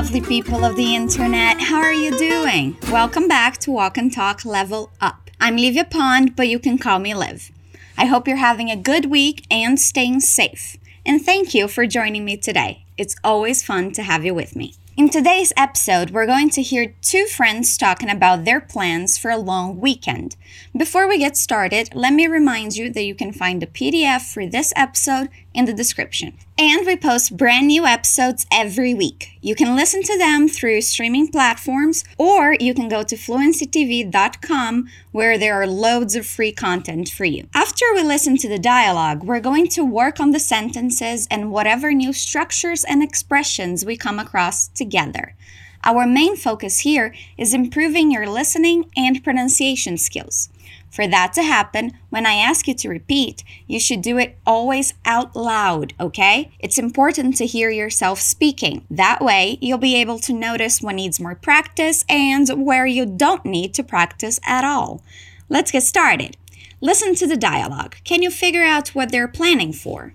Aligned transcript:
lovely 0.00 0.22
people 0.22 0.64
of 0.64 0.76
the 0.76 0.94
internet. 0.94 1.60
How 1.60 1.76
are 1.76 1.92
you 1.92 2.16
doing? 2.16 2.74
Welcome 2.90 3.28
back 3.28 3.58
to 3.58 3.70
Walk 3.70 3.98
and 3.98 4.10
Talk 4.10 4.46
Level 4.46 4.90
Up. 4.98 5.30
I'm 5.38 5.58
Livia 5.58 5.84
Pond, 5.84 6.34
but 6.34 6.48
you 6.48 6.58
can 6.58 6.78
call 6.78 6.98
me 6.98 7.12
Liv. 7.12 7.50
I 7.98 8.06
hope 8.06 8.26
you're 8.26 8.38
having 8.38 8.70
a 8.70 8.76
good 8.76 9.10
week 9.10 9.44
and 9.50 9.78
staying 9.78 10.20
safe. 10.20 10.78
And 11.04 11.20
thank 11.20 11.52
you 11.52 11.68
for 11.68 11.86
joining 11.86 12.24
me 12.24 12.38
today. 12.38 12.86
It's 12.96 13.14
always 13.22 13.62
fun 13.62 13.92
to 13.92 14.02
have 14.02 14.24
you 14.24 14.32
with 14.32 14.56
me. 14.56 14.72
In 14.96 15.10
today's 15.10 15.52
episode, 15.54 16.10
we're 16.10 16.26
going 16.26 16.48
to 16.50 16.62
hear 16.62 16.94
two 17.02 17.26
friends 17.26 17.76
talking 17.76 18.08
about 18.08 18.46
their 18.46 18.60
plans 18.60 19.18
for 19.18 19.30
a 19.30 19.36
long 19.36 19.80
weekend. 19.80 20.34
Before 20.76 21.06
we 21.06 21.18
get 21.18 21.36
started, 21.36 21.94
let 21.94 22.14
me 22.14 22.26
remind 22.26 22.74
you 22.74 22.90
that 22.90 23.04
you 23.04 23.14
can 23.14 23.32
find 23.32 23.60
the 23.60 23.66
PDF 23.66 24.32
for 24.32 24.46
this 24.46 24.72
episode 24.76 25.28
in 25.54 25.64
the 25.64 25.72
description. 25.72 26.36
And 26.58 26.86
we 26.86 26.96
post 26.96 27.36
brand 27.36 27.68
new 27.68 27.86
episodes 27.86 28.46
every 28.52 28.94
week. 28.94 29.38
You 29.40 29.54
can 29.54 29.74
listen 29.74 30.02
to 30.02 30.18
them 30.18 30.48
through 30.48 30.82
streaming 30.82 31.28
platforms 31.28 32.04
or 32.18 32.56
you 32.60 32.74
can 32.74 32.88
go 32.88 33.02
to 33.02 33.16
fluencytv.com 33.16 34.88
where 35.12 35.38
there 35.38 35.60
are 35.60 35.66
loads 35.66 36.14
of 36.14 36.26
free 36.26 36.52
content 36.52 37.08
for 37.08 37.24
you. 37.24 37.48
After 37.54 37.84
we 37.94 38.02
listen 38.02 38.36
to 38.38 38.48
the 38.48 38.58
dialogue, 38.58 39.24
we're 39.24 39.40
going 39.40 39.68
to 39.68 39.84
work 39.84 40.20
on 40.20 40.30
the 40.30 40.38
sentences 40.40 41.26
and 41.30 41.50
whatever 41.50 41.92
new 41.92 42.12
structures 42.12 42.84
and 42.84 43.02
expressions 43.02 43.84
we 43.84 43.96
come 43.96 44.18
across 44.18 44.68
together. 44.68 45.34
Our 45.82 46.06
main 46.06 46.36
focus 46.36 46.80
here 46.80 47.14
is 47.38 47.54
improving 47.54 48.10
your 48.10 48.28
listening 48.28 48.90
and 48.96 49.24
pronunciation 49.24 49.96
skills. 49.96 50.50
For 50.90 51.06
that 51.06 51.32
to 51.34 51.42
happen, 51.42 51.92
when 52.08 52.26
I 52.26 52.34
ask 52.34 52.66
you 52.66 52.74
to 52.74 52.88
repeat, 52.88 53.44
you 53.66 53.78
should 53.78 54.02
do 54.02 54.18
it 54.18 54.36
always 54.44 54.94
out 55.04 55.36
loud, 55.36 55.94
okay? 56.00 56.50
It's 56.58 56.78
important 56.78 57.36
to 57.36 57.46
hear 57.46 57.70
yourself 57.70 58.20
speaking. 58.20 58.84
That 58.90 59.20
way, 59.20 59.58
you'll 59.60 59.78
be 59.78 59.94
able 59.96 60.18
to 60.20 60.32
notice 60.32 60.80
what 60.80 60.96
needs 60.96 61.20
more 61.20 61.36
practice 61.36 62.04
and 62.08 62.66
where 62.66 62.86
you 62.86 63.06
don't 63.06 63.44
need 63.44 63.72
to 63.74 63.84
practice 63.84 64.40
at 64.44 64.64
all. 64.64 65.02
Let's 65.48 65.70
get 65.70 65.84
started. 65.84 66.36
Listen 66.80 67.14
to 67.16 67.26
the 67.26 67.36
dialogue. 67.36 67.96
Can 68.04 68.22
you 68.22 68.30
figure 68.30 68.64
out 68.64 68.88
what 68.88 69.12
they're 69.12 69.28
planning 69.28 69.72
for? 69.72 70.14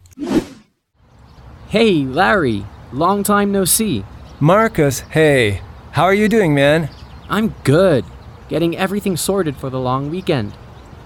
Hey, 1.70 2.04
Larry. 2.04 2.66
Long 2.92 3.24
time 3.24 3.52
no 3.52 3.66
see. 3.66 4.04
Marcus, 4.40 5.00
hey. 5.00 5.62
How 5.92 6.04
are 6.04 6.14
you 6.14 6.28
doing, 6.28 6.54
man? 6.54 6.90
I'm 7.30 7.56
good. 7.64 8.04
Getting 8.50 8.76
everything 8.76 9.16
sorted 9.16 9.56
for 9.56 9.70
the 9.70 9.80
long 9.80 10.10
weekend. 10.10 10.54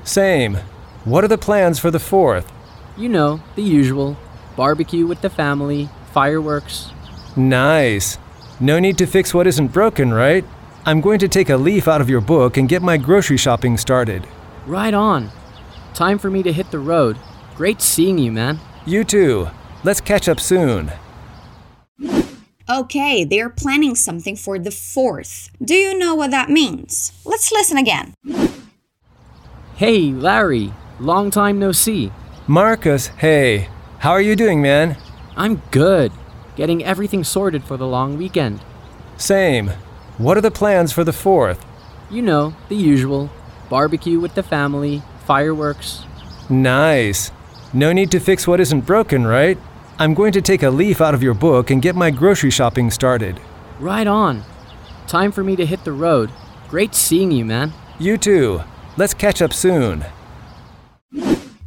Same. 0.09 0.57
What 1.05 1.23
are 1.23 1.27
the 1.27 1.37
plans 1.37 1.77
for 1.77 1.91
the 1.91 1.99
4th? 1.99 2.47
You 2.97 3.09
know, 3.09 3.41
the 3.55 3.61
usual 3.61 4.17
barbecue 4.55 5.05
with 5.05 5.21
the 5.21 5.29
family, 5.29 5.87
fireworks. 6.13 6.89
Nice. 7.35 8.17
No 8.59 8.79
need 8.79 8.97
to 8.97 9.05
fix 9.05 9.35
what 9.35 9.45
isn't 9.45 9.67
broken, 9.67 10.11
right? 10.11 10.43
I'm 10.83 10.99
going 10.99 11.19
to 11.19 11.27
take 11.27 11.51
a 11.51 11.57
leaf 11.57 11.87
out 11.87 12.01
of 12.01 12.09
your 12.09 12.21
book 12.21 12.57
and 12.57 12.67
get 12.67 12.81
my 12.81 12.97
grocery 12.97 13.37
shopping 13.37 13.77
started. 13.77 14.27
Right 14.65 14.95
on. 14.95 15.29
Time 15.93 16.17
for 16.17 16.31
me 16.31 16.41
to 16.41 16.51
hit 16.51 16.71
the 16.71 16.79
road. 16.79 17.15
Great 17.55 17.79
seeing 17.79 18.17
you, 18.17 18.31
man. 18.31 18.59
You 18.87 19.03
too. 19.03 19.49
Let's 19.83 20.01
catch 20.01 20.27
up 20.27 20.39
soon. 20.39 20.91
Okay, 22.67 23.23
they're 23.23 23.51
planning 23.51 23.93
something 23.93 24.35
for 24.35 24.57
the 24.57 24.71
4th. 24.71 25.51
Do 25.63 25.75
you 25.75 25.95
know 25.95 26.15
what 26.15 26.31
that 26.31 26.49
means? 26.49 27.11
Let's 27.25 27.51
listen 27.51 27.77
again. 27.77 28.15
Hey, 29.79 30.11
Larry. 30.11 30.73
Long 30.99 31.31
time 31.31 31.57
no 31.57 31.71
see. 31.71 32.11
Marcus, 32.47 33.07
hey. 33.07 33.69
How 33.99 34.11
are 34.11 34.19
you 34.19 34.35
doing, 34.35 34.61
man? 34.61 34.97
I'm 35.37 35.61
good. 35.71 36.11
Getting 36.57 36.83
everything 36.83 37.23
sorted 37.23 37.63
for 37.63 37.77
the 37.77 37.87
long 37.87 38.17
weekend. 38.17 38.59
Same. 39.15 39.71
What 40.17 40.35
are 40.35 40.41
the 40.41 40.51
plans 40.51 40.91
for 40.91 41.05
the 41.05 41.13
4th? 41.13 41.61
You 42.09 42.21
know, 42.21 42.53
the 42.67 42.75
usual 42.75 43.29
barbecue 43.69 44.19
with 44.19 44.35
the 44.35 44.43
family, 44.43 45.01
fireworks. 45.25 46.03
Nice. 46.49 47.31
No 47.71 47.93
need 47.93 48.11
to 48.11 48.19
fix 48.19 48.45
what 48.45 48.59
isn't 48.59 48.81
broken, 48.81 49.25
right? 49.25 49.57
I'm 49.97 50.13
going 50.13 50.33
to 50.33 50.41
take 50.41 50.63
a 50.63 50.69
leaf 50.69 50.99
out 50.99 51.13
of 51.13 51.23
your 51.23 51.35
book 51.35 51.69
and 51.69 51.81
get 51.81 51.95
my 51.95 52.11
grocery 52.11 52.51
shopping 52.51 52.91
started. 52.91 53.39
Right 53.79 54.07
on. 54.07 54.43
Time 55.07 55.31
for 55.31 55.41
me 55.41 55.55
to 55.55 55.65
hit 55.65 55.85
the 55.85 55.93
road. 55.93 56.31
Great 56.67 56.93
seeing 56.93 57.31
you, 57.31 57.45
man. 57.45 57.71
You 57.97 58.17
too. 58.17 58.61
Let's 58.97 59.13
catch 59.13 59.41
up 59.41 59.53
soon. 59.53 60.05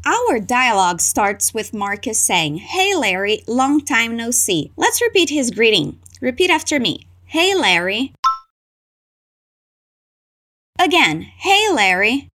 Our 0.04 0.40
dialogue 0.40 1.00
starts 1.00 1.54
with 1.54 1.72
Marcus 1.72 2.20
saying, 2.20 2.58
Hey 2.58 2.94
Larry, 2.94 3.42
long 3.46 3.84
time 3.84 4.16
no 4.16 4.30
see. 4.30 4.72
Let's 4.76 5.00
repeat 5.00 5.30
his 5.30 5.50
greeting. 5.50 6.00
Repeat 6.20 6.50
after 6.50 6.80
me. 6.80 7.06
Hey 7.26 7.54
Larry. 7.54 8.12
Again, 10.78 11.22
hey 11.22 11.70
Larry. 11.72 12.28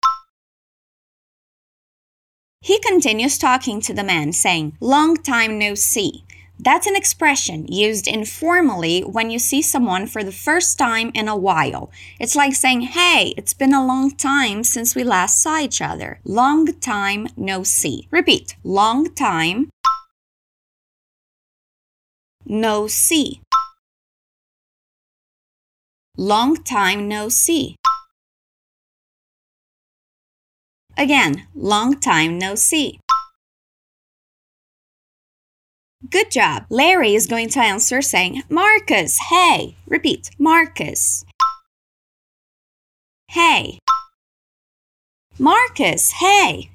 He 2.62 2.80
continues 2.80 3.38
talking 3.38 3.82
to 3.82 3.94
the 3.94 4.04
man, 4.04 4.34
saying, 4.34 4.78
Long 4.82 5.16
time 5.16 5.60
no 5.60 5.76
see. 5.76 6.24
That's 6.60 6.88
an 6.88 6.96
expression 6.96 7.68
used 7.68 8.08
informally 8.08 9.02
when 9.02 9.30
you 9.30 9.38
see 9.40 9.62
someone 9.62 10.08
for 10.08 10.24
the 10.24 10.32
first 10.32 10.78
time 10.78 11.12
in 11.14 11.28
a 11.28 11.38
while. 11.38 11.92
It's 12.20 12.36
like 12.36 12.56
saying, 12.56 12.82
Hey, 12.82 13.34
it's 13.38 13.54
been 13.54 13.74
a 13.74 13.86
long 13.86 14.12
time 14.12 14.64
since 14.64 14.96
we 14.96 15.04
last 15.04 15.42
saw 15.42 15.60
each 15.60 15.82
other. 15.82 16.20
Long 16.24 16.66
time 16.80 17.28
no 17.38 17.64
see. 17.64 18.08
Repeat. 18.10 18.56
Long 18.64 19.14
time 19.14 19.70
no 22.46 22.88
see. 22.88 23.42
Long 26.18 26.56
time 26.64 27.08
no 27.08 27.30
see. 27.30 27.76
Again, 30.98 31.46
long 31.54 32.00
time 32.00 32.40
no 32.40 32.56
see. 32.56 33.00
Good 36.10 36.32
job. 36.32 36.66
Larry 36.70 37.16
is 37.16 37.28
going 37.28 37.50
to 37.50 37.60
answer 37.60 38.02
saying, 38.02 38.44
Marcus, 38.50 39.18
hey. 39.30 39.76
Repeat, 39.88 40.30
Marcus. 40.38 41.26
Hey. 43.30 43.80
Marcus, 45.40 46.12
hey. 46.12 46.70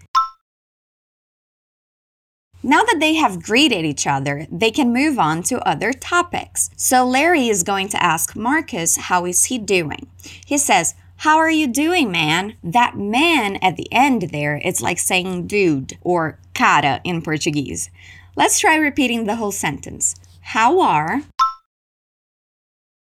Now 2.62 2.82
that 2.82 2.98
they 3.00 3.14
have 3.14 3.42
greeted 3.42 3.84
each 3.84 4.06
other, 4.06 4.46
they 4.50 4.70
can 4.70 4.92
move 4.92 5.18
on 5.18 5.42
to 5.44 5.66
other 5.66 5.92
topics. 5.92 6.70
So 6.76 7.04
Larry 7.04 7.48
is 7.48 7.62
going 7.62 7.88
to 7.88 8.02
ask 8.02 8.36
Marcus 8.36 8.96
how 8.96 9.24
is 9.24 9.44
he 9.44 9.58
doing. 9.58 10.08
He 10.46 10.58
says, 10.58 10.94
"How 11.16 11.38
are 11.38 11.50
you 11.50 11.66
doing, 11.66 12.12
man?" 12.12 12.54
That 12.62 12.96
man 12.96 13.56
at 13.56 13.76
the 13.76 13.92
end 13.92 14.30
there, 14.30 14.60
it's 14.62 14.80
like 14.80 15.00
saying 15.00 15.48
dude 15.48 15.98
or 16.02 16.38
cara 16.54 17.00
in 17.02 17.22
Portuguese. 17.22 17.90
Let's 18.34 18.58
try 18.58 18.76
repeating 18.76 19.26
the 19.26 19.36
whole 19.36 19.52
sentence. 19.52 20.14
How 20.40 20.80
are 20.80 21.22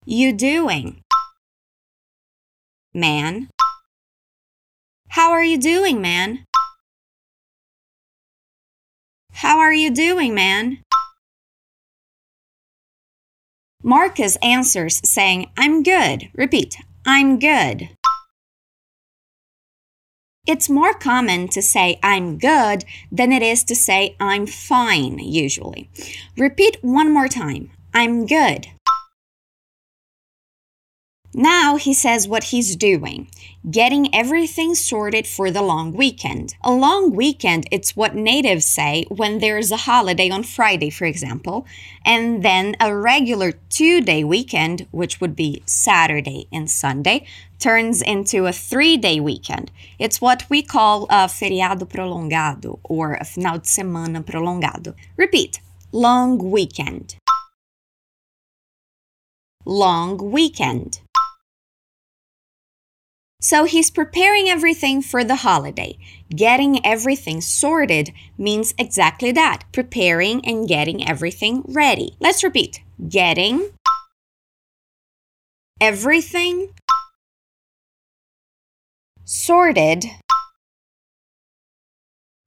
you 0.05 0.31
doing? 0.31 1.01
Man. 2.93 3.49
How 5.09 5.31
are 5.31 5.43
you 5.43 5.57
doing, 5.57 6.01
man? 6.01 6.45
How 9.33 9.59
are 9.59 9.73
you 9.73 9.91
doing, 9.91 10.33
man? 10.33 10.79
Marcus 13.83 14.37
answers 14.41 15.01
saying, 15.03 15.47
I'm 15.57 15.83
good. 15.83 16.29
Repeat, 16.35 16.77
I'm 17.05 17.37
good. 17.37 17.89
It's 20.47 20.69
more 20.69 20.93
common 20.93 21.49
to 21.49 21.61
say 21.61 21.99
I'm 22.01 22.37
good 22.37 22.85
than 23.11 23.33
it 23.33 23.43
is 23.43 23.65
to 23.65 23.75
say 23.75 24.15
I'm 24.17 24.47
fine, 24.47 25.19
usually. 25.19 25.89
Repeat 26.37 26.77
one 26.81 27.13
more 27.13 27.27
time 27.27 27.69
I'm 27.93 28.25
good. 28.25 28.67
Now 31.33 31.77
he 31.77 31.93
says 31.93 32.27
what 32.27 32.45
he's 32.45 32.75
doing 32.75 33.27
getting 33.69 34.13
everything 34.15 34.75
sorted 34.75 35.27
for 35.27 35.51
the 35.51 35.61
long 35.61 35.93
weekend. 35.93 36.55
A 36.63 36.71
long 36.71 37.13
weekend, 37.13 37.67
it's 37.71 37.95
what 37.95 38.15
natives 38.15 38.65
say 38.65 39.05
when 39.09 39.39
there's 39.39 39.71
a 39.71 39.77
holiday 39.77 40.29
on 40.29 40.43
Friday, 40.43 40.89
for 40.89 41.05
example, 41.05 41.65
and 42.05 42.43
then 42.43 42.75
a 42.79 42.95
regular 42.95 43.53
two 43.69 44.01
day 44.01 44.23
weekend, 44.23 44.87
which 44.91 45.19
would 45.19 45.35
be 45.35 45.63
Saturday 45.65 46.47
and 46.51 46.69
Sunday, 46.69 47.25
turns 47.59 48.01
into 48.01 48.45
a 48.45 48.53
three 48.53 48.97
day 48.97 49.19
weekend. 49.19 49.71
It's 49.99 50.21
what 50.21 50.45
we 50.49 50.61
call 50.61 51.05
a 51.05 51.27
feriado 51.27 51.87
prolongado 51.89 52.79
or 52.83 53.15
a 53.15 53.25
final 53.25 53.57
de 53.57 53.65
semana 53.65 54.23
prolongado. 54.23 54.95
Repeat 55.17 55.59
long 55.91 56.37
weekend. 56.37 57.15
Long 59.69 60.31
weekend. 60.31 61.01
So 63.41 63.65
he's 63.65 63.91
preparing 63.91 64.47
everything 64.47 65.01
for 65.01 65.25
the 65.25 65.35
holiday. 65.35 65.97
Getting 66.33 66.85
everything 66.85 67.41
sorted 67.41 68.13
means 68.37 68.73
exactly 68.77 69.33
that 69.33 69.65
preparing 69.73 70.39
and 70.45 70.69
getting 70.69 71.05
everything 71.05 71.63
ready. 71.67 72.15
Let's 72.21 72.45
repeat 72.45 72.81
getting 73.09 73.71
everything 75.81 76.69
sorted 79.25 80.05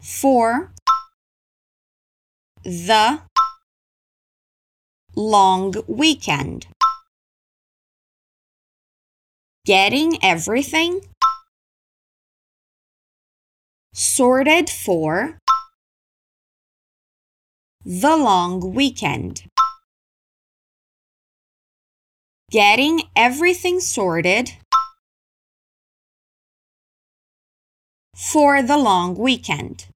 for 0.01 0.73
the 2.65 3.21
long 5.15 5.75
weekend. 5.87 6.67
Getting 9.67 10.17
everything 10.25 11.03
sorted 13.93 14.71
for 14.71 15.39
the 17.85 18.17
long 18.17 18.73
weekend. 18.75 19.43
Getting 22.51 23.03
everything 23.15 23.81
sorted 23.81 24.53
for 28.17 28.63
the 28.63 28.79
long 28.79 29.15
weekend. 29.15 29.87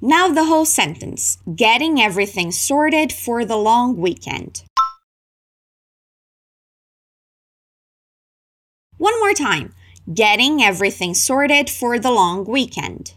Now 0.00 0.28
the 0.28 0.46
whole 0.46 0.64
sentence. 0.64 1.36
Getting 1.54 2.00
everything 2.00 2.50
sorted 2.50 3.12
for 3.12 3.44
the 3.44 3.56
long 3.56 3.98
weekend. 3.98 4.64
One 9.00 9.18
more 9.18 9.32
time. 9.32 9.72
Getting 10.12 10.62
everything 10.62 11.14
sorted 11.14 11.70
for 11.70 11.98
the 11.98 12.10
long 12.10 12.44
weekend. 12.44 13.14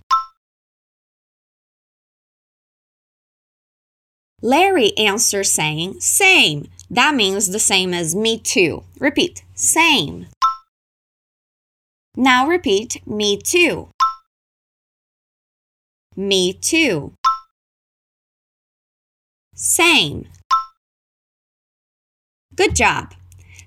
Larry 4.42 4.98
answers 4.98 5.52
saying, 5.52 6.00
same. 6.00 6.70
That 6.90 7.16
means 7.16 7.50
the 7.50 7.60
same 7.60 7.94
as 7.94 8.16
me 8.16 8.40
too. 8.40 8.86
Repeat, 8.98 9.44
same. 9.56 10.28
Now 12.16 12.48
repeat, 12.48 13.06
me 13.06 13.36
too. 13.36 13.90
Me 16.16 16.54
too. 16.54 17.12
Same. 19.54 20.30
Good 22.56 22.74
job. 22.74 23.16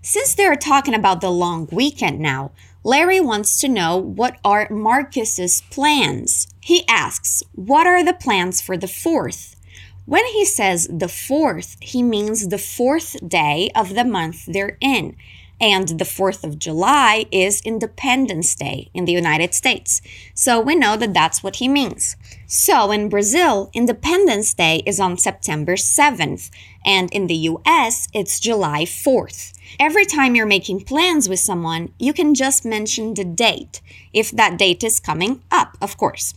Since 0.09 0.37
they're 0.37 0.55
talking 0.55 0.95
about 0.95 1.21
the 1.21 1.33
long 1.33 1.69
weekend 1.73 2.21
now, 2.21 2.53
Larry 2.85 3.19
wants 3.19 3.59
to 3.59 3.69
know 3.69 3.97
what 3.97 4.39
are 4.45 4.69
Marcus's 4.71 5.63
plans. 5.63 6.47
He 6.61 6.87
asks, 6.87 7.43
What 7.57 7.89
are 7.89 8.05
the 8.05 8.15
plans 8.15 8.61
for 8.61 8.77
the 8.77 8.87
4th? 8.87 9.57
When 10.05 10.25
he 10.27 10.45
says 10.45 10.87
the 10.87 11.09
4th, 11.09 11.77
he 11.83 12.05
means 12.05 12.47
the 12.47 12.57
fourth 12.57 13.17
day 13.29 13.73
of 13.75 13.97
the 13.97 14.05
month 14.05 14.45
they're 14.47 14.79
in 14.81 15.17
and 15.61 15.89
the 15.89 16.05
4th 16.05 16.45
of 16.45 16.59
July 16.59 17.27
is 17.31 17.63
Independence 17.63 18.55
Day 18.55 18.91
in 18.93 19.05
the 19.05 19.13
United 19.13 19.55
States. 19.55 20.03
So 20.35 20.61
we 20.61 20.75
know 20.75 20.97
that 20.97 21.15
that's 21.15 21.43
what 21.43 21.57
he 21.57 21.69
means. 21.69 22.17
So 22.47 22.91
in 22.93 23.09
Brazil, 23.09 23.71
Independence 23.73 24.55
Day 24.55 24.83
is 24.87 25.01
on 25.01 25.19
September 25.19 25.75
7th, 25.75 26.51
and 26.85 27.11
in 27.11 27.27
the 27.27 27.35
US, 27.35 28.09
it's 28.13 28.39
July 28.39 28.85
4th. 28.85 29.53
Every 29.81 30.05
time 30.05 30.35
you're 30.35 30.47
making 30.47 30.83
plans 30.83 31.29
with 31.29 31.41
someone, 31.41 31.93
you 31.99 32.13
can 32.13 32.35
just 32.35 32.65
mention 32.65 33.15
the 33.15 33.25
date, 33.25 33.81
if 34.13 34.31
that 34.31 34.59
date 34.59 34.85
is 34.85 35.01
coming 35.01 35.43
up, 35.51 35.77
of 35.81 35.97
course. 35.97 36.35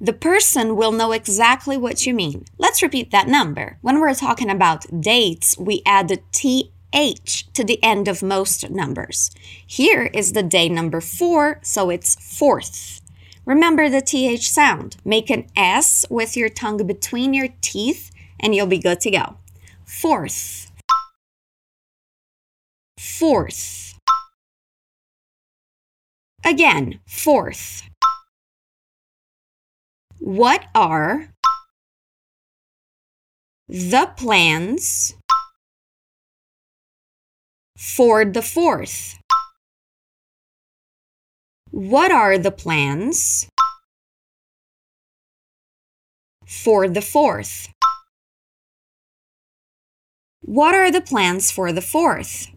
The 0.00 0.12
person 0.12 0.76
will 0.76 0.92
know 0.92 1.12
exactly 1.12 1.76
what 1.76 2.06
you 2.06 2.14
mean. 2.14 2.44
Let's 2.58 2.82
repeat 2.82 3.12
that 3.12 3.28
number. 3.28 3.78
When 3.82 4.00
we're 4.00 4.14
talking 4.14 4.50
about 4.50 5.00
dates, 5.00 5.56
we 5.58 5.82
add 5.86 6.08
the 6.08 6.20
T 6.32 6.72
H 6.92 7.46
to 7.52 7.64
the 7.64 7.82
end 7.82 8.08
of 8.08 8.22
most 8.22 8.70
numbers. 8.70 9.30
Here 9.66 10.10
is 10.12 10.32
the 10.32 10.42
day 10.42 10.68
number 10.68 11.00
four, 11.00 11.60
so 11.62 11.90
it's 11.90 12.16
fourth. 12.16 13.00
Remember 13.44 13.88
the 13.88 14.00
TH 14.00 14.48
sound. 14.48 14.96
Make 15.04 15.30
an 15.30 15.46
S 15.56 16.04
with 16.08 16.36
your 16.36 16.48
tongue 16.48 16.86
between 16.86 17.34
your 17.34 17.48
teeth, 17.60 18.10
and 18.38 18.54
you'll 18.54 18.66
be 18.66 18.78
good 18.78 19.00
to 19.00 19.10
go. 19.10 19.36
Fourth. 19.84 20.70
Fourth. 22.98 23.98
Again, 26.44 27.00
fourth. 27.06 27.82
What 30.18 30.66
are 30.74 31.30
the 33.68 34.10
plans 34.16 35.14
for 37.76 38.24
the 38.24 38.40
4th? 38.40 39.18
What 41.70 42.10
are 42.10 42.38
the 42.38 42.50
plans 42.50 43.48
for 46.46 46.86
the 46.88 47.00
4th? 47.00 47.68
What 50.42 50.74
are 50.74 50.90
the 50.90 51.00
plans 51.00 51.50
for 51.50 51.72
the 51.72 51.80
4th? 51.80 52.52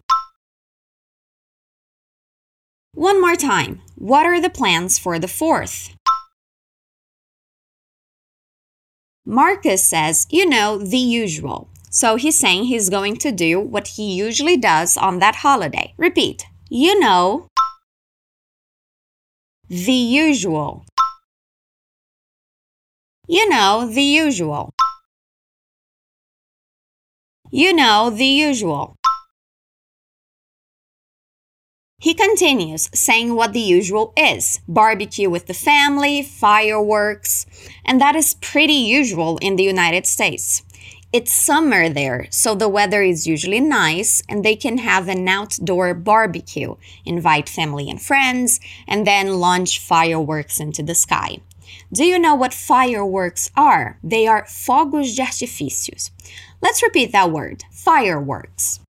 One 2.92 3.20
more 3.20 3.36
time. 3.36 3.82
What 3.94 4.26
are 4.26 4.40
the 4.40 4.50
plans 4.50 4.98
for 4.98 5.18
the 5.18 5.26
4th? 5.26 5.94
Marcus 9.24 9.82
says, 9.82 10.26
you 10.30 10.46
know, 10.48 10.78
the 10.78 10.98
usual. 10.98 11.68
So 11.96 12.16
he's 12.16 12.38
saying 12.38 12.64
he's 12.64 12.90
going 12.90 13.16
to 13.24 13.32
do 13.32 13.58
what 13.58 13.88
he 13.96 14.12
usually 14.12 14.58
does 14.58 14.98
on 14.98 15.18
that 15.20 15.36
holiday. 15.36 15.94
Repeat. 15.96 16.44
You 16.68 17.00
know, 17.00 17.48
the 19.70 19.92
usual. 19.92 20.84
You 23.26 23.48
know, 23.48 23.88
the 23.90 24.02
usual. 24.02 24.74
You 27.50 27.72
know, 27.72 28.10
the 28.10 28.26
usual. 28.26 28.96
He 31.98 32.12
continues, 32.12 32.90
saying 32.92 33.34
what 33.34 33.54
the 33.54 33.60
usual 33.60 34.12
is 34.18 34.60
barbecue 34.68 35.30
with 35.30 35.46
the 35.46 35.54
family, 35.54 36.22
fireworks, 36.22 37.46
and 37.86 37.98
that 38.02 38.14
is 38.14 38.34
pretty 38.34 38.74
usual 38.74 39.38
in 39.38 39.56
the 39.56 39.64
United 39.64 40.06
States. 40.06 40.62
It's 41.16 41.32
summer 41.32 41.88
there, 41.88 42.26
so 42.28 42.54
the 42.54 42.68
weather 42.68 43.00
is 43.00 43.26
usually 43.26 43.58
nice 43.58 44.22
and 44.28 44.44
they 44.44 44.54
can 44.54 44.76
have 44.76 45.08
an 45.08 45.26
outdoor 45.26 45.94
barbecue, 45.94 46.74
invite 47.06 47.48
family 47.48 47.88
and 47.88 47.98
friends, 47.98 48.60
and 48.86 49.06
then 49.06 49.40
launch 49.40 49.80
fireworks 49.80 50.60
into 50.60 50.82
the 50.82 50.94
sky. 50.94 51.38
Do 51.90 52.04
you 52.04 52.18
know 52.18 52.34
what 52.34 52.52
fireworks 52.52 53.50
are? 53.56 53.98
They 54.04 54.26
are 54.26 54.44
fogos 54.44 55.16
de 55.16 55.22
artifícios. 55.22 56.10
Let's 56.60 56.82
repeat 56.82 57.12
that 57.12 57.30
word 57.30 57.64
fireworks. 57.72 58.80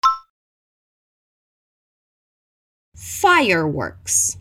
Fireworks. 2.97 4.37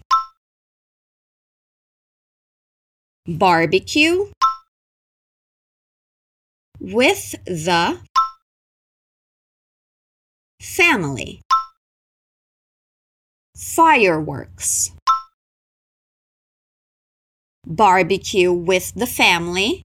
Barbecue 3.27 4.31
with 6.79 7.35
the 7.45 7.99
family. 10.61 11.41
Fireworks. 13.55 14.91
Barbecue 17.65 18.51
with 18.51 18.93
the 18.95 19.07
family. 19.07 19.83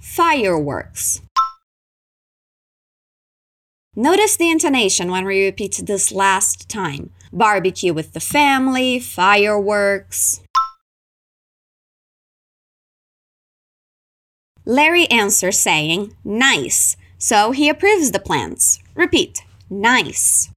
Fireworks. 0.00 1.22
Notice 3.94 4.36
the 4.36 4.50
intonation 4.50 5.10
when 5.10 5.24
we 5.24 5.44
repeat 5.44 5.80
this 5.84 6.12
last 6.12 6.68
time. 6.68 7.10
Barbecue 7.32 7.92
with 7.92 8.12
the 8.12 8.20
family, 8.20 8.98
fireworks. 8.98 10.40
Larry 14.64 15.10
answers 15.10 15.58
saying, 15.58 16.14
nice. 16.24 16.96
So 17.18 17.50
he 17.50 17.68
approves 17.68 18.12
the 18.12 18.20
plans. 18.20 18.80
Repeat, 18.94 19.42
nice. 19.68 20.50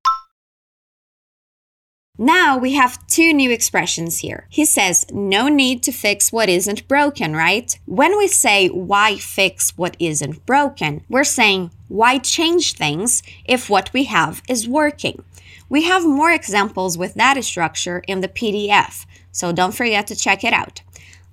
Now 2.18 2.58
we 2.58 2.76
have 2.76 3.06
two 3.08 3.34
new 3.34 3.52
expressions 3.52 4.20
here. 4.20 4.48
He 4.50 4.64
says, 4.64 5.06
no 5.12 5.50
need 5.50 5.84
to 5.84 5.92
fix 5.92 6.32
what 6.32 6.48
isn't 6.48 6.88
broken, 6.88 7.36
right? 7.36 7.78
When 7.86 8.18
we 8.18 8.28
say, 8.28 8.70
why 8.70 9.18
fix 9.18 9.78
what 9.78 9.98
isn't 10.00 10.46
broken, 10.46 11.04
we're 11.10 11.26
saying, 11.26 11.72
why 11.90 12.20
change 12.20 12.74
things 12.74 13.22
if 13.44 13.70
what 13.70 13.92
we 13.92 14.06
have 14.06 14.42
is 14.48 14.68
working? 14.68 15.24
We 15.68 15.84
have 15.84 16.06
more 16.06 16.32
examples 16.32 16.98
with 16.98 17.16
that 17.16 17.44
structure 17.44 18.02
in 18.08 18.22
the 18.22 18.30
PDF, 18.30 19.06
so 19.32 19.52
don't 19.52 19.76
forget 19.76 20.08
to 20.08 20.16
check 20.16 20.44
it 20.44 20.54
out. 20.54 20.84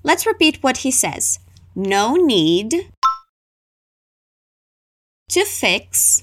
Let's 0.02 0.26
repeat 0.26 0.62
what 0.62 0.78
he 0.78 0.90
says 0.90 1.38
no 1.74 2.14
need 2.14 2.88
to 5.30 5.44
fix 5.44 6.22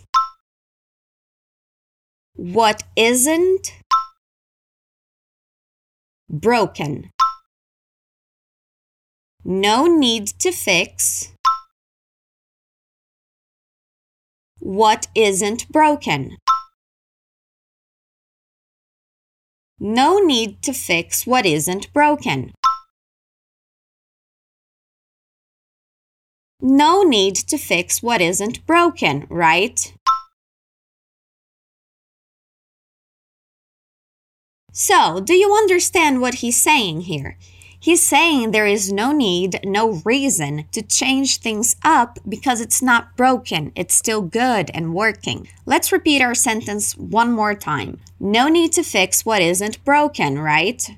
what 2.35 2.83
isn't 2.95 3.73
broken. 6.29 7.09
No 9.43 9.87
need 9.87 10.27
to 10.39 10.51
fix 10.51 11.31
what 14.59 15.07
isn't 15.15 15.67
broken. 15.69 16.37
No 19.79 20.19
need 20.19 20.61
to 20.63 20.73
fix 20.73 21.25
what 21.25 21.45
isn't 21.45 21.91
broken. 21.93 22.51
No 26.61 27.03
need 27.03 27.35
to 27.35 27.57
fix 27.57 28.03
what 28.03 28.19
isn't 28.19 28.65
broken, 28.65 29.25
right? 29.29 29.93
So, 34.73 35.21
do 35.21 35.33
you 35.33 35.53
understand 35.53 36.19
what 36.19 36.35
he's 36.35 36.61
saying 36.61 37.01
here? 37.01 37.37
He's 37.81 38.03
saying 38.05 38.51
there 38.51 38.67
is 38.67 38.91
no 38.91 39.13
need, 39.13 39.61
no 39.63 40.01
reason 40.03 40.65
to 40.73 40.81
change 40.81 41.37
things 41.37 41.77
up 41.81 42.19
because 42.27 42.59
it's 42.59 42.81
not 42.81 43.15
broken, 43.15 43.71
it's 43.73 43.95
still 43.95 44.21
good 44.21 44.69
and 44.73 44.93
working. 44.93 45.47
Let's 45.65 45.93
repeat 45.93 46.21
our 46.21 46.35
sentence 46.35 46.97
one 46.97 47.31
more 47.31 47.55
time. 47.55 47.99
No 48.19 48.49
need 48.49 48.73
to 48.73 48.83
fix 48.83 49.25
what 49.25 49.41
isn't 49.41 49.83
broken, 49.85 50.39
right? 50.39 50.89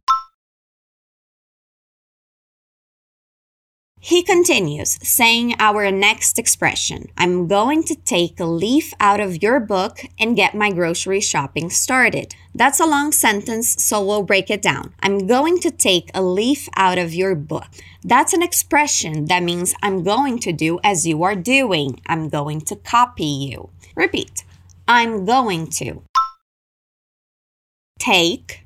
He 4.03 4.23
continues, 4.23 4.97
saying 5.07 5.53
our 5.59 5.91
next 5.91 6.39
expression 6.39 7.11
I'm 7.15 7.47
going 7.47 7.83
to 7.83 7.93
take 7.95 8.39
a 8.39 8.45
leaf 8.45 8.93
out 8.99 9.19
of 9.19 9.43
your 9.43 9.59
book 9.59 9.99
and 10.19 10.35
get 10.35 10.55
my 10.55 10.71
grocery 10.71 11.21
shopping 11.21 11.69
started. 11.69 12.33
That's 12.55 12.79
a 12.79 12.87
long 12.87 13.11
sentence, 13.11 13.81
so 13.83 14.03
we'll 14.03 14.23
break 14.23 14.49
it 14.49 14.63
down. 14.63 14.95
I'm 15.03 15.27
going 15.27 15.59
to 15.59 15.69
take 15.69 16.09
a 16.15 16.23
leaf 16.23 16.67
out 16.75 16.97
of 16.97 17.13
your 17.13 17.35
book. 17.35 17.67
That's 18.03 18.33
an 18.33 18.41
expression 18.41 19.25
that 19.25 19.43
means 19.43 19.75
I'm 19.83 20.03
going 20.03 20.39
to 20.39 20.51
do 20.51 20.79
as 20.83 21.05
you 21.05 21.21
are 21.21 21.35
doing. 21.35 22.01
I'm 22.07 22.27
going 22.27 22.61
to 22.61 22.75
copy 22.75 23.23
you. 23.23 23.69
Repeat 23.95 24.43
I'm 24.87 25.25
going 25.25 25.67
to 25.67 26.01
take 27.99 28.65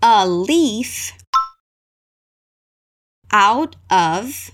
a 0.00 0.28
leaf 0.28 1.14
out 3.32 3.76
of 3.90 4.50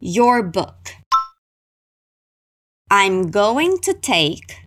your 0.00 0.42
book. 0.42 0.90
I'm 2.90 3.30
going 3.30 3.78
to 3.82 3.94
take 3.94 4.64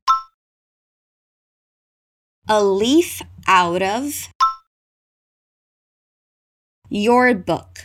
a 2.50 2.64
leaf 2.64 3.22
out 3.48 3.82
of 3.82 4.28
your 6.90 7.34
book. 7.34 7.80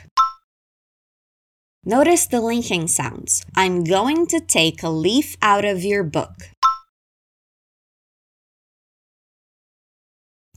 Notice 1.84 2.26
the 2.26 2.40
linking 2.40 2.88
sounds. 2.88 3.44
I'm 3.54 3.84
going 3.84 4.26
to 4.28 4.40
take 4.40 4.82
a 4.82 4.88
leaf 4.88 5.36
out 5.40 5.64
of 5.64 5.84
your 5.84 6.02
book. 6.02 6.50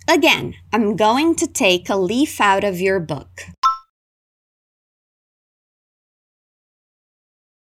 Again, 0.10 0.56
I'm 0.74 0.96
going 0.96 1.36
to 1.36 1.46
take 1.46 1.88
a 1.88 1.96
leaf 1.96 2.42
out 2.42 2.64
of 2.64 2.82
your 2.82 3.00
book. 3.00 3.30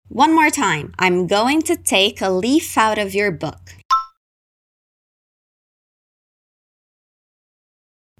One 0.08 0.34
more 0.34 0.50
time. 0.50 0.92
I'm 0.98 1.26
going 1.26 1.62
to 1.62 1.76
take 1.76 2.20
a 2.20 2.28
leaf 2.28 2.76
out 2.76 2.98
of 2.98 3.14
your 3.14 3.30
book. 3.30 3.72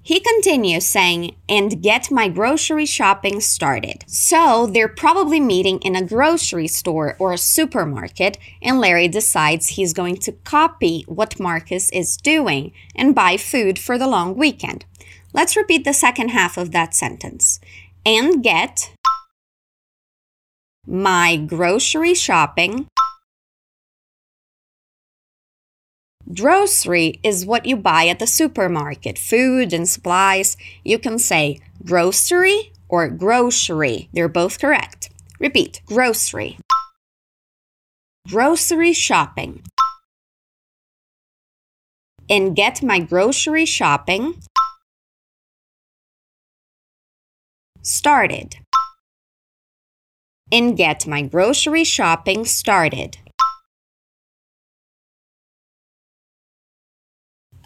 He 0.07 0.21
continues 0.21 0.87
saying, 0.87 1.35
and 1.49 1.83
get 1.83 2.09
my 2.09 2.29
grocery 2.29 2.85
shopping 2.85 3.41
started. 3.41 4.05
So 4.07 4.65
they're 4.65 4.87
probably 4.87 5.41
meeting 5.41 5.79
in 5.79 5.97
a 5.97 6.01
grocery 6.01 6.69
store 6.69 7.17
or 7.19 7.33
a 7.33 7.37
supermarket, 7.37 8.37
and 8.61 8.79
Larry 8.79 9.09
decides 9.09 9.67
he's 9.67 9.91
going 9.91 10.15
to 10.19 10.31
copy 10.31 11.03
what 11.09 11.41
Marcus 11.41 11.89
is 11.89 12.15
doing 12.15 12.71
and 12.95 13.13
buy 13.13 13.35
food 13.35 13.77
for 13.77 13.97
the 13.97 14.07
long 14.07 14.37
weekend. 14.37 14.85
Let's 15.33 15.57
repeat 15.57 15.83
the 15.83 15.91
second 15.91 16.29
half 16.29 16.55
of 16.55 16.71
that 16.71 16.95
sentence. 16.95 17.59
And 18.05 18.41
get 18.41 18.93
my 20.85 21.35
grocery 21.35 22.13
shopping 22.13 22.87
Grocery 26.33 27.21
is 27.23 27.45
what 27.45 27.65
you 27.65 27.77
buy 27.77 28.07
at 28.07 28.19
the 28.19 28.27
supermarket, 28.27 29.17
food 29.17 29.71
and 29.71 29.87
supplies. 29.87 30.57
You 30.83 30.99
can 30.99 31.19
say 31.19 31.61
grocery 31.85 32.73
or 32.89 33.07
grocery. 33.07 34.09
They're 34.11 34.27
both 34.27 34.59
correct. 34.59 35.09
Repeat 35.39 35.81
grocery. 35.85 36.57
Grocery 38.27 38.91
shopping. 38.91 39.61
And 42.29 42.57
get 42.57 42.83
my 42.83 42.99
grocery 42.99 43.65
shopping 43.65 44.41
started. 47.81 48.57
And 50.51 50.75
get 50.75 51.07
my 51.07 51.21
grocery 51.21 51.85
shopping 51.85 52.43
started. 52.43 53.17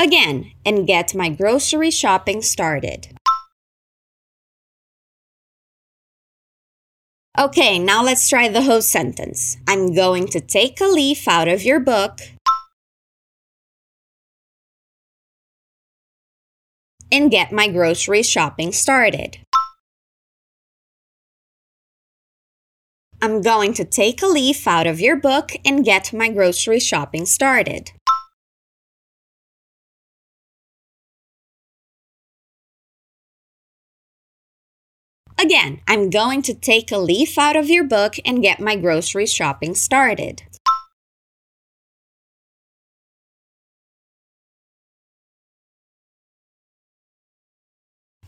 Again 0.02 0.52
and 0.66 0.88
get 0.88 1.16
my 1.16 1.30
grocery 1.30 1.92
shopping 1.92 2.42
started. 2.42 3.08
Okay, 7.40 7.80
now 7.80 8.04
let's 8.04 8.28
try 8.28 8.50
the 8.50 8.64
whole 8.64 8.82
sentence. 8.82 9.58
I'm 9.68 9.94
going 9.96 10.28
to 10.28 10.42
take 10.42 10.82
a 10.82 10.86
leaf 10.86 11.28
out 11.28 11.48
of 11.48 11.64
your 11.64 11.80
book 11.80 12.20
and 17.12 17.32
get 17.32 17.52
my 17.52 17.68
grocery 17.68 18.24
shopping 18.24 18.72
started. 18.72 19.38
I'm 23.22 23.42
going 23.42 23.74
to 23.76 23.86
take 23.86 24.22
a 24.22 24.28
leaf 24.28 24.68
out 24.68 24.88
of 24.88 25.00
your 25.00 25.16
book 25.16 25.52
and 25.64 25.86
get 25.86 26.12
my 26.12 26.30
grocery 26.30 26.80
shopping 26.80 27.26
started. 27.26 27.92
Again, 35.42 35.82
I'm 35.88 36.12
going 36.12 36.44
to 36.44 36.54
take 36.54 36.92
a 36.92 37.00
leaf 37.00 37.36
out 37.36 37.56
of 37.56 37.68
your 37.68 37.84
book 37.84 38.14
and 38.24 38.44
get 38.44 38.60
my 38.60 38.76
grocery 38.76 39.26
shopping 39.26 39.74
started. 39.74 40.44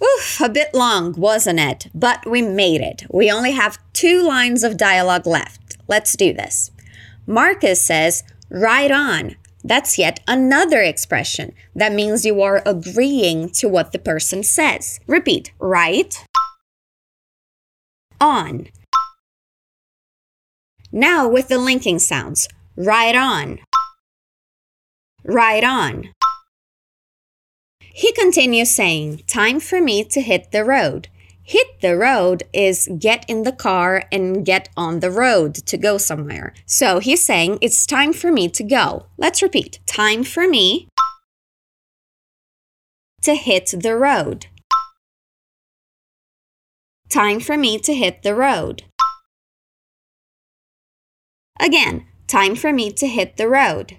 Oof, 0.03 0.41
a 0.41 0.49
bit 0.49 0.73
long, 0.73 1.13
wasn't 1.13 1.59
it? 1.59 1.87
But 1.93 2.25
we 2.25 2.41
made 2.41 2.81
it. 2.81 3.05
We 3.11 3.31
only 3.31 3.51
have 3.51 3.77
two 3.93 4.23
lines 4.23 4.63
of 4.63 4.75
dialogue 4.75 5.27
left. 5.27 5.77
Let's 5.87 6.17
do 6.17 6.33
this. 6.33 6.71
Marcus 7.27 7.79
says, 7.79 8.23
right 8.49 8.89
on. 8.89 9.35
That's 9.63 9.99
yet 9.99 10.19
another 10.27 10.81
expression. 10.81 11.53
That 11.75 11.93
means 11.93 12.25
you 12.25 12.41
are 12.41 12.63
agreeing 12.65 13.51
to 13.51 13.69
what 13.69 13.91
the 13.91 13.99
person 13.99 14.41
says. 14.41 14.99
Repeat, 15.05 15.51
right 15.59 16.25
on. 18.23 18.67
Now 20.91 21.27
with 21.27 21.49
the 21.49 21.57
linking 21.57 21.99
sounds. 21.99 22.47
Right 22.77 23.15
on. 23.15 23.59
Right 25.25 25.63
on. 25.63 26.09
He 27.79 28.11
continues 28.13 28.71
saying, 28.71 29.23
Time 29.27 29.59
for 29.59 29.81
me 29.81 30.03
to 30.05 30.21
hit 30.21 30.51
the 30.51 30.63
road. 30.63 31.09
Hit 31.43 31.81
the 31.81 31.97
road 31.97 32.43
is 32.53 32.89
get 32.97 33.25
in 33.27 33.43
the 33.43 33.51
car 33.51 34.05
and 34.11 34.45
get 34.45 34.69
on 34.77 35.01
the 35.01 35.11
road 35.11 35.53
to 35.55 35.77
go 35.77 35.97
somewhere. 35.97 36.53
So 36.65 36.99
he's 36.99 37.23
saying, 37.23 37.59
It's 37.61 37.85
time 37.85 38.13
for 38.13 38.31
me 38.31 38.47
to 38.49 38.63
go. 38.63 39.07
Let's 39.17 39.43
repeat. 39.43 39.79
Time 39.85 40.23
for 40.23 40.47
me 40.47 40.87
to 43.21 43.35
hit 43.35 43.73
the 43.77 43.95
road. 43.95 44.47
Time 47.13 47.39
for 47.39 47.59
me 47.59 47.77
to 47.77 47.93
hit 47.93 48.23
the 48.23 48.33
road. 48.33 48.85
Again, 51.59 52.07
time 52.25 52.55
for 52.55 52.73
me 52.73 52.89
to 52.89 53.05
hit 53.05 53.37
the 53.37 53.47
road. 53.47 53.97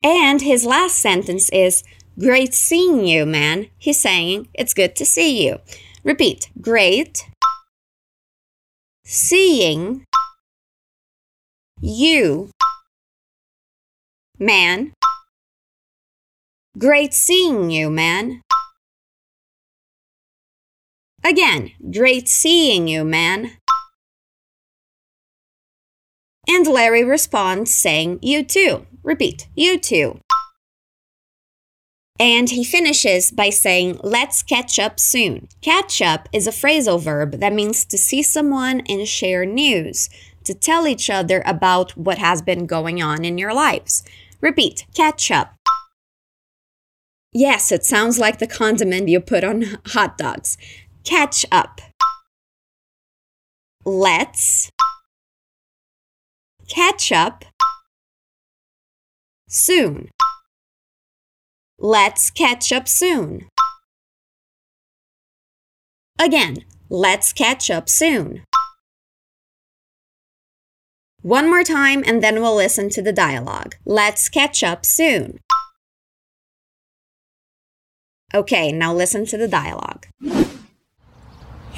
And 0.00 0.40
his 0.40 0.64
last 0.64 0.94
sentence 0.94 1.50
is, 1.50 1.82
Great 2.20 2.54
seeing 2.54 3.04
you, 3.04 3.26
man. 3.26 3.66
He's 3.78 4.00
saying, 4.00 4.46
It's 4.54 4.74
good 4.74 4.94
to 4.94 5.04
see 5.04 5.44
you. 5.44 5.58
Repeat, 6.04 6.50
Great 6.60 7.26
seeing 9.04 10.04
you, 11.80 12.50
man. 14.38 14.92
Great 16.78 17.12
seeing 17.12 17.72
you, 17.72 17.90
man. 17.90 18.42
Again, 21.24 21.72
great 21.92 22.28
seeing 22.28 22.88
you, 22.88 23.04
man. 23.04 23.52
And 26.48 26.66
Larry 26.66 27.04
responds 27.04 27.74
saying, 27.74 28.20
You 28.22 28.42
too. 28.42 28.86
Repeat, 29.02 29.48
you 29.54 29.78
too. 29.78 30.20
And 32.20 32.50
he 32.50 32.64
finishes 32.64 33.30
by 33.30 33.50
saying, 33.50 34.00
Let's 34.02 34.42
catch 34.42 34.78
up 34.78 34.98
soon. 34.98 35.48
Catch 35.60 36.00
up 36.00 36.28
is 36.32 36.46
a 36.46 36.50
phrasal 36.52 37.00
verb 37.00 37.32
that 37.40 37.52
means 37.52 37.84
to 37.84 37.98
see 37.98 38.22
someone 38.22 38.82
and 38.88 39.06
share 39.06 39.44
news, 39.44 40.08
to 40.44 40.54
tell 40.54 40.86
each 40.88 41.10
other 41.10 41.42
about 41.44 41.96
what 41.96 42.18
has 42.18 42.42
been 42.42 42.66
going 42.66 43.02
on 43.02 43.24
in 43.24 43.38
your 43.38 43.52
lives. 43.52 44.02
Repeat, 44.40 44.86
catch 44.94 45.30
up. 45.30 45.54
Yes, 47.32 47.70
it 47.70 47.84
sounds 47.84 48.18
like 48.18 48.38
the 48.38 48.46
condiment 48.46 49.08
you 49.08 49.20
put 49.20 49.44
on 49.44 49.62
hot 49.88 50.16
dogs. 50.16 50.56
Catch 51.08 51.46
up. 51.50 51.80
Let's 53.86 54.68
catch 56.68 57.10
up 57.10 57.46
soon. 59.48 60.10
Let's 61.78 62.30
catch 62.30 62.72
up 62.72 62.86
soon. 62.86 63.48
Again, 66.20 66.56
let's 66.90 67.32
catch 67.32 67.70
up 67.70 67.88
soon. 67.88 68.44
One 71.22 71.48
more 71.48 71.64
time 71.64 72.04
and 72.06 72.22
then 72.22 72.42
we'll 72.42 72.54
listen 72.54 72.90
to 72.90 73.00
the 73.00 73.14
dialogue. 73.14 73.76
Let's 73.86 74.28
catch 74.28 74.62
up 74.62 74.84
soon. 74.84 75.38
Okay, 78.34 78.72
now 78.72 78.92
listen 78.92 79.24
to 79.24 79.38
the 79.38 79.48
dialogue. 79.48 80.06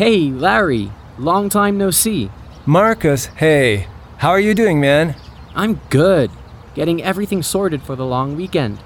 Hey, 0.00 0.30
Larry. 0.30 0.90
Long 1.18 1.50
time 1.50 1.76
no 1.76 1.90
see. 1.90 2.30
Marcus, 2.64 3.26
hey. 3.36 3.86
How 4.16 4.30
are 4.30 4.40
you 4.40 4.54
doing, 4.54 4.80
man? 4.80 5.14
I'm 5.54 5.78
good. 5.90 6.30
Getting 6.74 7.02
everything 7.02 7.42
sorted 7.42 7.82
for 7.82 7.96
the 7.96 8.06
long 8.06 8.34
weekend. 8.34 8.78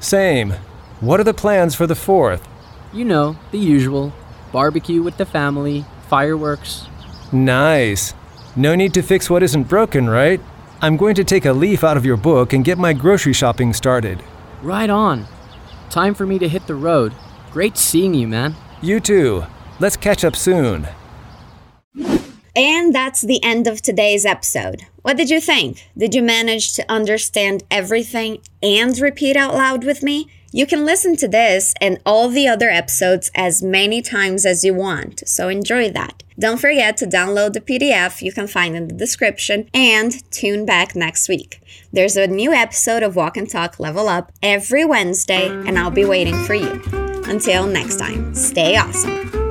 Same. 0.00 0.54
What 1.00 1.20
are 1.20 1.24
the 1.24 1.34
plans 1.34 1.74
for 1.74 1.86
the 1.86 1.92
4th? 1.92 2.40
You 2.94 3.04
know, 3.04 3.36
the 3.50 3.58
usual. 3.58 4.14
Barbecue 4.52 5.02
with 5.02 5.18
the 5.18 5.26
family, 5.26 5.84
fireworks. 6.08 6.86
Nice. 7.30 8.14
No 8.56 8.74
need 8.74 8.94
to 8.94 9.02
fix 9.02 9.28
what 9.28 9.42
isn't 9.42 9.64
broken, 9.64 10.08
right? 10.08 10.40
I'm 10.80 10.96
going 10.96 11.16
to 11.16 11.24
take 11.24 11.44
a 11.44 11.52
leaf 11.52 11.84
out 11.84 11.98
of 11.98 12.06
your 12.06 12.16
book 12.16 12.54
and 12.54 12.64
get 12.64 12.78
my 12.78 12.94
grocery 12.94 13.34
shopping 13.34 13.74
started. 13.74 14.24
Right 14.62 14.88
on. 14.88 15.26
Time 15.90 16.14
for 16.14 16.24
me 16.24 16.38
to 16.38 16.48
hit 16.48 16.66
the 16.66 16.74
road. 16.74 17.12
Great 17.52 17.76
seeing 17.76 18.14
you, 18.14 18.26
man. 18.26 18.56
You 18.80 18.98
too. 18.98 19.44
Let's 19.80 19.96
catch 19.96 20.24
up 20.24 20.36
soon. 20.36 20.86
And 22.56 22.94
that's 22.94 23.22
the 23.22 23.42
end 23.42 23.66
of 23.66 23.82
today's 23.82 24.24
episode. 24.24 24.82
What 25.02 25.16
did 25.16 25.28
you 25.28 25.40
think? 25.40 25.88
Did 25.98 26.14
you 26.14 26.22
manage 26.22 26.72
to 26.74 26.90
understand 26.90 27.64
everything 27.70 28.38
and 28.62 28.96
repeat 28.98 29.36
out 29.36 29.54
loud 29.54 29.84
with 29.84 30.02
me? 30.02 30.30
You 30.52 30.66
can 30.66 30.84
listen 30.86 31.16
to 31.16 31.26
this 31.26 31.74
and 31.80 31.98
all 32.06 32.28
the 32.28 32.46
other 32.46 32.70
episodes 32.70 33.28
as 33.34 33.60
many 33.60 34.00
times 34.00 34.46
as 34.46 34.62
you 34.62 34.72
want, 34.72 35.26
so 35.26 35.48
enjoy 35.48 35.90
that. 35.90 36.22
Don't 36.38 36.60
forget 36.60 36.96
to 36.98 37.06
download 37.06 37.54
the 37.54 37.60
PDF 37.60 38.22
you 38.22 38.32
can 38.32 38.46
find 38.46 38.76
in 38.76 38.86
the 38.86 38.94
description 38.94 39.68
and 39.74 40.30
tune 40.30 40.64
back 40.64 40.94
next 40.94 41.28
week. 41.28 41.60
There's 41.92 42.16
a 42.16 42.28
new 42.28 42.52
episode 42.52 43.02
of 43.02 43.16
Walk 43.16 43.36
and 43.36 43.50
Talk 43.50 43.80
Level 43.80 44.08
Up 44.08 44.30
every 44.44 44.84
Wednesday, 44.84 45.48
and 45.48 45.76
I'll 45.76 45.90
be 45.90 46.04
waiting 46.04 46.36
for 46.44 46.54
you. 46.54 46.80
Until 47.26 47.66
next 47.66 47.98
time, 47.98 48.32
stay 48.32 48.76
awesome. 48.76 49.43